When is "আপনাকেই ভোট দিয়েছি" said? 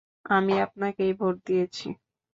0.65-1.87